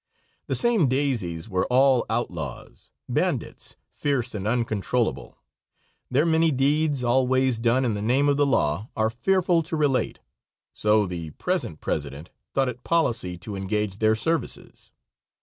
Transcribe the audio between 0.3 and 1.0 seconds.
The same